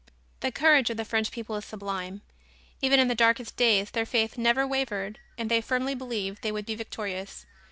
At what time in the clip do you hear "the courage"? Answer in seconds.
0.39-0.89